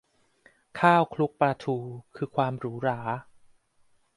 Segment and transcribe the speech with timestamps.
[0.79, 1.77] ข้าวคลุกปลาทู
[2.15, 2.99] คือความหรูหรา